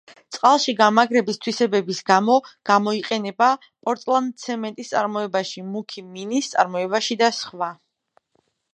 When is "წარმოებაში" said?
4.97-5.67, 6.57-7.23